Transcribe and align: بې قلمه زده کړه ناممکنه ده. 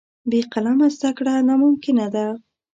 بې 0.29 0.39
قلمه 0.53 0.87
زده 0.95 1.09
کړه 1.17 1.33
ناممکنه 1.47 2.07
ده. 2.15 2.27